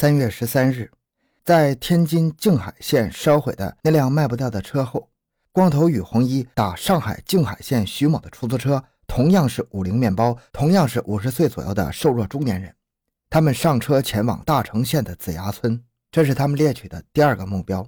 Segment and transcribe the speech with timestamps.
[0.00, 0.90] 三月十三日，
[1.44, 5.10] 在天津静海县烧毁的那辆卖不掉的车后，
[5.52, 12.74] 光头与红衣打上海静海县徐某的出租车，同样是五菱面包，同样是五十岁左右的瘦弱中年人。
[13.28, 17.86] 他们上车前往大城县的子牙村，这是他们猎取的第二个目标。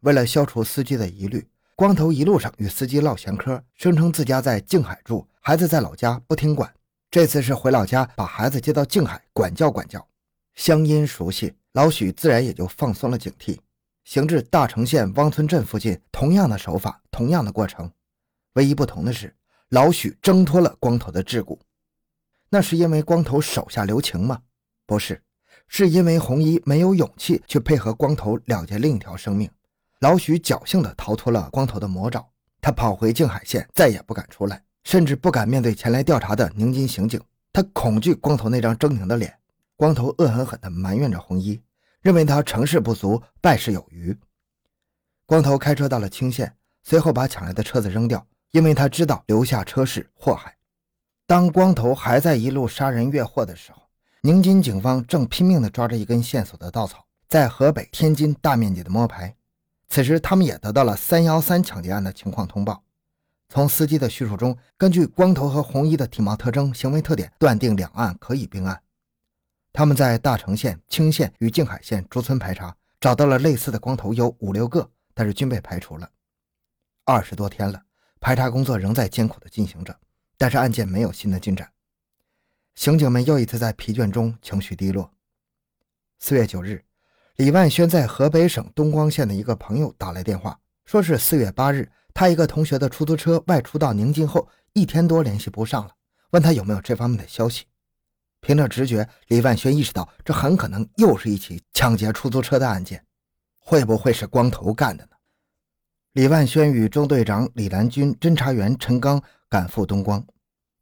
[0.00, 6.70] 为了消除司机的疑虑，光头一路上与司机唠闲嗑，声称自家在静海住，孩子在老家不听管。
[7.10, 10.06] 这次是回老家把孩子接到静海管教管教。
[10.60, 13.56] 乡音熟悉，老许自然也就放松了警惕。
[14.04, 17.90] 行至大城县汪村镇附近，同样的手法，同样的过程，
[18.52, 19.34] 唯一不同的是，
[19.70, 21.58] 老许挣脱了光头的桎梏。
[22.50, 24.38] 那是因为光头手下留情吗？
[24.84, 25.22] 不是，
[25.66, 29.50] 是因为红衣没有勇气去配合光头了结另一条生命。
[30.00, 32.22] 老许侥幸地逃脱了光头的魔爪，
[32.60, 37.18] 他跑回静海县，再也不敢出来，甚至不敢面对前来调查的宁津刑警。
[37.50, 39.34] 他恐惧光头那张狰狞的脸。
[39.80, 41.58] 光头恶狠狠地埋怨着红衣，
[42.02, 44.14] 认为他成事不足败事有余。
[45.24, 50.54] 光头开车到了青县，随后把抢来的车子扔掉，因为他知道留下车是祸害。
[51.26, 53.80] 当光头还在一路杀人越货的时候，
[54.20, 59.34] 宁津警方正拼命地抓着一根线索的稻草，在河北、天津大面积的摸排。
[59.88, 62.84] 此时，他们也得到了三幺三抢劫案的情况通报。
[63.48, 68.78] 从司机的叙述中，根据光头和红衣的体貌特征、行为特点，断定两案可以并案。
[69.72, 76.10] 他们在大城县、青县与静海县逐村排查，找到了类似的光头有五六个，但是均被排除了。
[77.04, 77.82] 二十多天了，
[78.20, 79.96] 排查工作仍在艰苦地进行着，
[80.36, 81.70] 但是案件没有新的进展。
[82.74, 85.12] 刑警们又一次在疲倦中情绪低落。
[86.18, 86.84] 四月九日，
[87.36, 95.92] 李万轩在河北省东光县的一个朋友打来电话，说是四月八日，他一个同学的出租车外出到宁津后一天多联系不上了，
[96.30, 97.64] 问他有没有这方面的消息。
[98.40, 103.04] 凭着直觉，李万轩意识到这很可能又是一起抢劫出租车的案件，
[103.58, 105.10] 会不会是光头干的呢？
[106.12, 110.24] 李万轩与中队长李兰军、侦查员陈刚赶赴东光，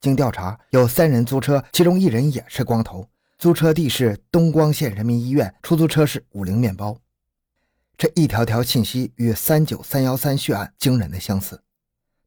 [0.01, 6.99] 经调查，有三人租车，其中一人也是光头，租车地是东光县人民医院，出租车是五菱面包。
[7.97, 11.61] 这一条条信息与三九三幺三血案惊人的相似，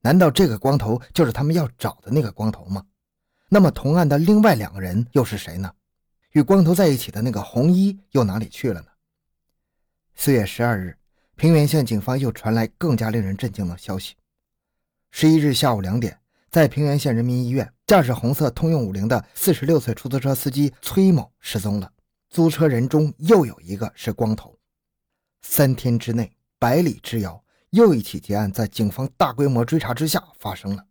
[0.01, 2.83] 难道这个光头就是他们要找的那个光头吗？
[3.53, 5.69] 那么，同案的另外两个人又是谁呢？
[6.31, 8.87] 与光头在一起的那个红衣又哪里去了呢？
[10.15, 10.97] 四月十二日，
[11.35, 14.15] 平原县警方又传来更加令人震惊的消息：
[15.11, 16.17] 十一日下午两点，
[16.49, 21.91] 在平原县人民医院，驾驶红色通用五菱的四十六岁出租车司机崔某失踪了。
[22.29, 24.57] 租车人中又有一个是光头。
[25.41, 30.85] 三天之内，百里之遥，又一起劫案在警方大规模追查之下发生了。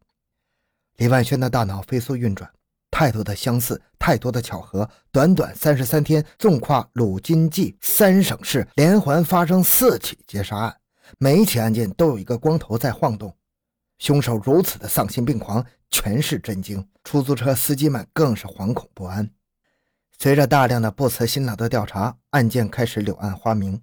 [1.01, 2.53] 李万轩的大脑飞速运转，
[2.91, 4.87] 太多的相似，太多的巧合。
[5.11, 10.77] 短短三十三天，纵跨鲁津冀三省市，连环发生四起劫杀案，
[11.17, 13.35] 每一起案件都有一个光头在晃动。
[13.99, 19.31] 凶手如此的丧心病狂，全市震惊，出租车司机们更是惶恐不安。
[20.19, 23.81] 随着大量的不辞辛劳的调查，案件开始柳暗花明。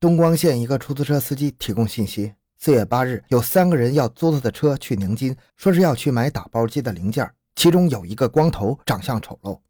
[0.00, 2.34] 东光县一个出租车司机提供信息。
[2.58, 7.30] 四月八日，有三个人要租他的车去宁津，说是要去买打包机的零件。
[7.54, 9.60] 其中有一个光头，长相丑陋。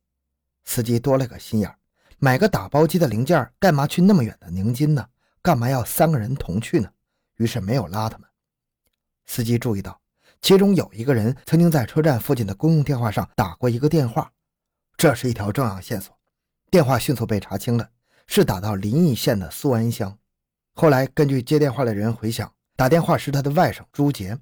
[0.65, 1.77] 司机多了个心眼儿
[2.19, 5.07] 买个打包机的零件，干嘛去那么远的宁津呢？
[5.43, 6.89] 干嘛要三个人同去呢？
[7.37, 8.29] 于是没有拉他们。
[9.27, 10.01] 司机注意到，
[10.41, 14.33] 其中有一个人曾经在车站附近的公用电话上打过一个电话，
[14.97, 16.17] 这是一条重要线索。
[16.71, 17.91] 电话迅速被查清了，
[18.27, 20.19] 是打到临沂县的苏安乡。
[20.75, 22.56] 后来根据接电话的人回想。
[22.77, 24.39] 打电话是他的外甥朱杰。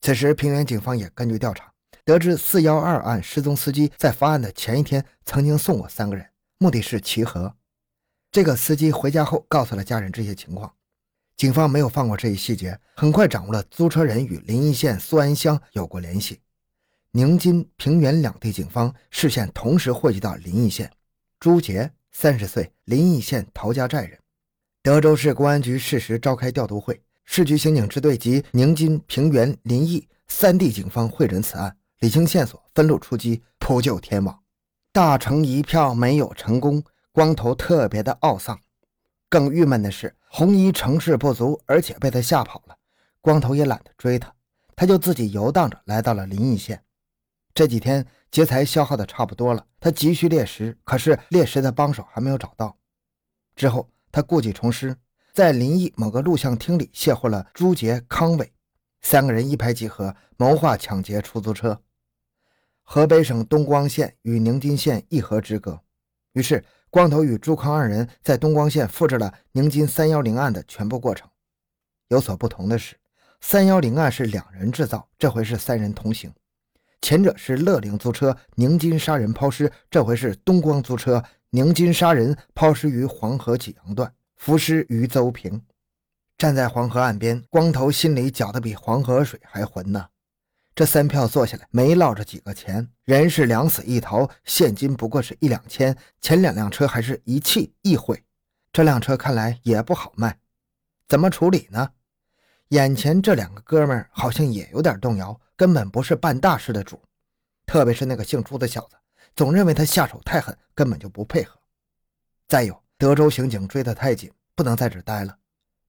[0.00, 1.72] 此时，平原警方也根据调查，
[2.04, 6.24] 得知四幺二案失踪司机在发案的前一天曾经送过三个人，
[6.58, 7.52] 目的是齐河。
[8.30, 10.72] 这个司机回家后告诉了家人这些情况。
[11.36, 16.40] 警方没有放过这一细节，很快掌握了租车人与临沂县苏安乡有过联系。
[17.12, 20.92] 宁津、平原两地警方视线同时汇集到临沂县。
[21.40, 24.18] 朱杰，三十岁，临沂县陶家寨人。
[24.82, 27.00] 德州市公安局适时召开调度会。
[27.30, 34.42] 市局刑警支队及宁津、平原、临沂三地警方会诊此案，理清线索，分路出击，扑救天网。
[34.92, 36.82] 大成一票没有成功，
[37.12, 38.58] 光头特别的懊丧。
[39.28, 42.74] 更郁闷的是，红衣成事不足，而且被他吓跑了。
[43.20, 44.32] 光头也懒得追他，
[44.74, 46.82] 他就自己游荡着来到了临沂县。
[47.52, 52.78] 这几天劫财消耗的差不多了，他急需猎食，可是猎食的帮手还没有找到。
[53.54, 54.96] 之后他故技重施。
[55.32, 58.52] 在临沂某个录像厅里邂逅了朱杰、康伟
[59.00, 61.80] 三个人，一拍即合，谋划抢劫出租车。
[62.82, 65.80] 河北省东光县与宁津县一河之隔，
[66.32, 71.28] 于是，光头与朱康二人在东光县复制了宁津三幺零案的全部过程。
[72.08, 72.96] 有所不同的是，
[73.40, 76.32] 三幺零案是两人制造，这回是三人同行。
[77.00, 85.62] 前者是乐陵租车宁津杀人抛尸，这回是东光租车宁津杀人抛尸于黄河济阳段，浮尸于邹平。
[86.38, 90.08] 站在黄河岸边，光头心里搅得比黄河水还浑呢。
[90.74, 98.22] 这三票做下来，没落着几个钱，人是两死一逃，现金不过是一两千，前两辆车还是一气一毁，
[98.72, 100.38] 这辆车看来也不好卖，
[101.08, 101.90] 怎么处理呢？
[102.68, 107.02] 眼前这两个哥们儿好像也有点动摇，根本不是办大事的主，
[107.66, 108.96] 特别是那个姓朱的小子，
[109.34, 111.58] 总认为他下手太狠，根本就不配合。
[112.46, 115.38] 再有，德州刑警追得太紧，不能在这待了。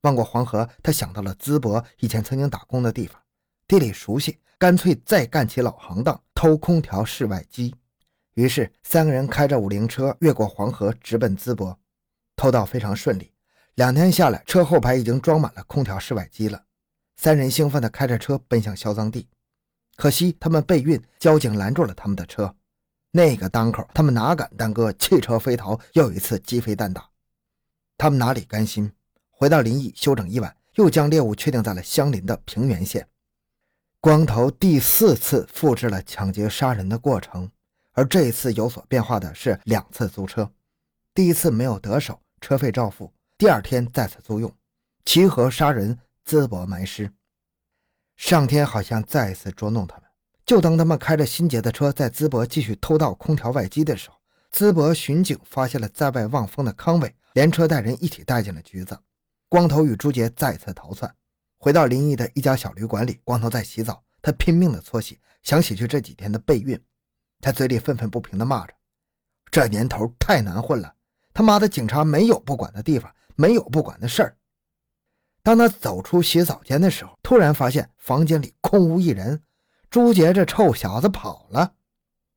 [0.01, 3.19] 望过黄河，他想到了淄博以前曾经打工的地方，
[3.67, 4.39] 地理熟悉。
[4.59, 7.73] 干脆再干起老行当，偷空调室外机。
[8.33, 11.79] 于是三个人开着五菱车越过黄河，直奔淄博。
[12.35, 13.31] 偷盗非常顺利，
[13.75, 16.65] 两天下来，车后排已经装满了空调室外机了。
[17.15, 19.29] 三人兴奋地开着车奔向销赃地，
[19.95, 22.53] 可惜他们备孕，交警拦住了他们的车。
[23.11, 24.93] 那个当口，他们哪敢耽搁？
[24.93, 27.09] 弃车飞逃，又一次鸡飞蛋打。
[27.97, 28.91] 他们哪里甘心？
[29.31, 33.07] 回到临沂休整一晚，又将猎物确定在了相邻的平原县。
[33.99, 37.49] 光头第四次复制了抢劫杀人的过程，
[37.93, 40.51] 而这一次有所变化的是两次租车。
[41.13, 44.53] 第一次没有得手，车费照付；第二天再次租用，
[45.03, 47.11] 齐河杀人，淄博埋尸。
[48.15, 50.08] 上天好像再一次捉弄他们。
[50.49, 54.15] 就当他们开着新杰的车在淄博继续偷盗空调外机的时候，
[54.51, 58.97] 淄博巡警发现了在外望风的康伟，连车带人一起带进了局子。
[59.47, 61.13] 光头与朱杰再次逃窜。
[61.59, 66.81] 回到临沂的一家小旅馆里，光头在洗澡，他拼命的搓洗，想洗去这几天的备孕。
[67.41, 68.73] 他嘴里愤愤不平的骂着
[69.51, 70.95] ：“这年头太难混了，
[71.31, 74.35] 他妈的警察没有不管的地方，没有不管的事儿。”
[75.45, 79.43] 当他走出洗澡间的时候，突然发现房间里空无一人，
[79.89, 81.73] 朱杰这臭小子跑了。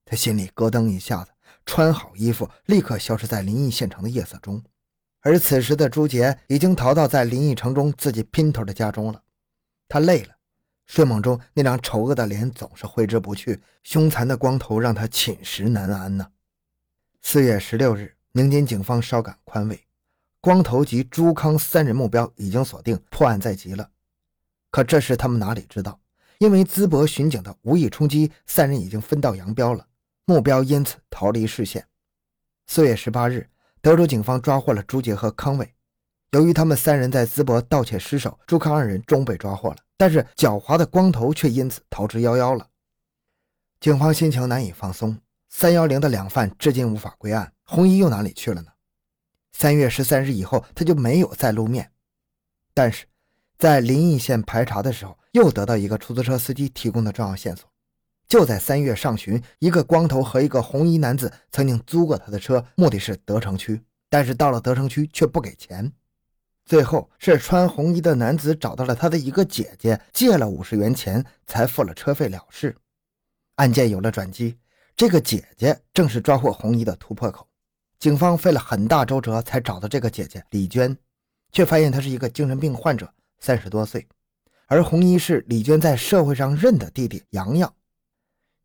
[0.05, 1.31] 他心里咯噔一下子，
[1.67, 4.63] 穿好衣服，立刻消失在临沂县城的夜色中。
[5.21, 9.23] 而此时的朱杰已经逃到在临沂城中自己姘头的家中了。
[9.87, 10.35] 他累了，
[10.87, 16.27] 睡梦中那张丑恶的脸总是挥之不去，凶残的光头让他寝食难安呢。
[17.21, 19.87] 四月十六日，宁津警方稍感宽慰，
[20.41, 23.91] 光头及朱康三人目标已经锁定，破案在即了。
[24.71, 26.01] 可这时他们哪里知道，
[26.43, 29.87] 因为淄博巡警的无意冲击，三人已经分道扬镳了，
[30.25, 31.87] 目标因此逃离视线。
[32.67, 33.49] 四月十八日。
[33.81, 35.73] 德州警方抓获了朱杰和康伟。
[36.33, 39.77] 由于他们三人在淄博盗窃失手，朱康二人终被抓获了。
[39.97, 42.69] 但是狡猾的光头却因此逃之夭夭了。
[43.79, 45.17] 警方心情难以放松。
[45.49, 48.73] 三幺零的两犯至今无法归案，红衣又哪里去了呢？
[49.53, 51.93] 三月十三日以后，他就没有再露面。
[52.75, 53.07] 但是，
[53.59, 57.69] 在临沂县排查的时候，又得到一个出租车司机提供的重要线索。
[58.29, 63.83] 就在三月上旬，一个光头和一个红衣男子曾经租过他的车，目的是德城区。
[64.09, 65.91] 但是到了德城区却不给钱。
[66.67, 72.77] 最后是穿红衣的男子找到了他的一个姐姐，借了五十元钱，才付了车费了事。
[73.57, 74.59] 案件有了转机，
[74.95, 77.49] 这个姐姐正是抓获红衣的突破口。
[77.99, 80.95] 警方费了很大周折才找到这个姐姐李娟，
[81.51, 84.07] 却发现她是一个精神病患者，三十多岁。
[84.73, 87.71] 而红衣是李娟在社会上认的弟弟洋洋。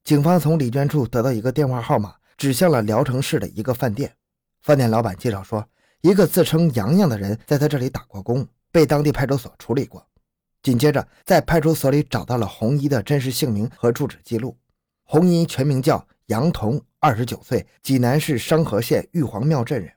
[0.06, 4.16] 警方从李娟处得到一个电话号码，指向了聊城市的一个饭店。
[4.62, 5.68] 饭店老板介绍说，
[6.00, 10.02] 一个自称洋洋的人在他这里打过工，被当地派出所处理过。
[10.64, 14.58] 紧接着，在派出所里找到了红衣的真实姓名和住址记录。
[15.04, 19.92] 红衣全名叫杨彤，二十九岁，济南市商河县玉皇庙镇人。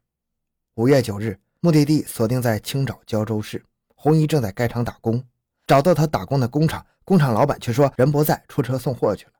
[0.75, 3.65] 五月九日，目的地锁定在青岛胶州市。
[3.95, 5.23] 红衣正在该厂打工，
[5.71, 9.33] 找到他打工的工厂，工厂老板却说人不在，出车送货去了。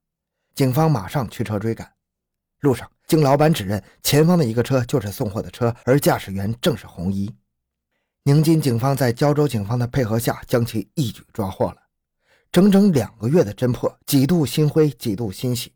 [0.55, 1.93] 警方马上驱车追赶，
[2.61, 7.35] 路上经老板指认，前方的一个车就是送货的车，而驾驶员正是红衣。
[8.23, 11.79] 宁津警方在胶州警方的配合下，将其一举抓获了。
[12.53, 15.73] 整整两个月的侦破，几度心灰，几度欣喜。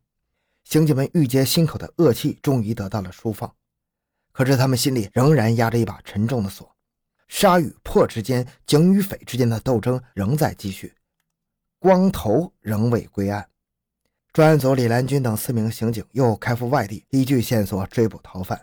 [0.62, 3.52] 刑警们郁结心口的恶气终于得到了舒放，
[4.30, 6.73] 可是他们心里仍然压着一把沉重的锁。
[7.28, 10.94] 杀与破之间，警与匪之间的斗争仍在继续，
[11.78, 13.48] 光头仍未归案。
[14.32, 18.60] 专案组李兰军等四名刑警又开赴外地，依据线索追捕逃犯。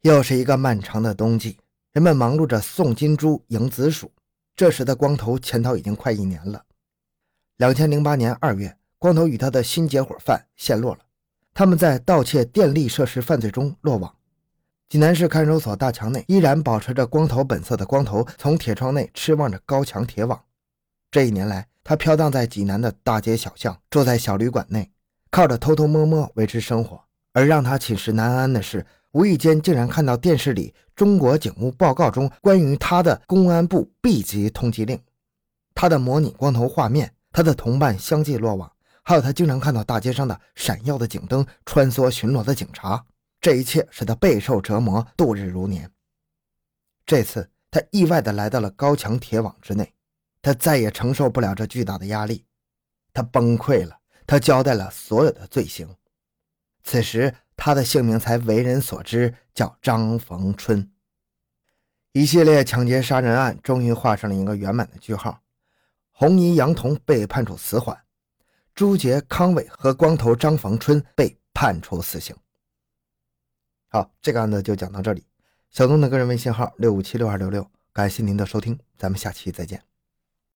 [0.00, 1.58] 又是一个漫长的冬季，
[1.92, 4.12] 人们忙碌着送金猪、迎紫鼠。
[4.54, 6.64] 这时的光头潜逃已经快一年了。
[7.58, 11.00] 两千零八年二月，光头与他的新结伙犯陷落了，
[11.52, 14.16] 他们在盗窃电力设施犯罪中落网。
[14.88, 20.40] 济南市看守所大墙内，依然保持着光头本色的光头，从铁窗内痴望着高墙铁网。
[21.10, 24.88] 这一年来，他飘荡在济南的大街小巷，住在小旅馆内，
[25.28, 27.00] 靠着偷偷摸摸维持生活。
[27.32, 35.00] 而让他寝食难安的是，无意间竟然看到电视里《中国警务报告》中关于他的公安部 B 级通缉令，
[35.74, 38.70] 他的模拟光头画面，他的同伴相继落网，
[39.02, 43.04] 还有他经常看到大街上的闪耀的警灯、穿梭巡逻的警察。
[43.46, 45.88] 这一切使他备受折磨，度日如年。
[47.06, 49.94] 这次他意外地来到了高墙铁网之内，
[50.42, 52.44] 他再也承受不了这巨大的压力，
[53.12, 53.96] 他崩溃了。
[54.26, 55.88] 他交代了所有的罪行。
[56.82, 60.90] 此时他的姓名才为人所知，叫张逢春。
[62.14, 65.40] 一系列抢劫杀人案终于画上了一个圆满的句号。
[66.10, 67.96] 红衣杨童被判处死缓，
[68.74, 72.36] 朱杰、康伟和光头张逢春被判处死刑。
[73.88, 75.24] 好，这个案子就讲到这里。
[75.70, 79.95] 小东的个人微信号六五七六二六六，感谢您的收听，咱们下期再见。